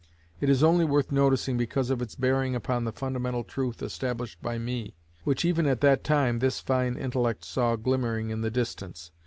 [0.39, 4.57] It is only worth noticing because of its bearing upon the fundamental truth established by
[4.57, 9.11] me, which even at that time this fine intellect saw glimmering in the distance.